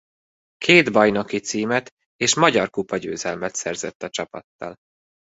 [0.57, 4.75] Két bajnoki címet és magyar kupa győzelmet szerzett a csapattal.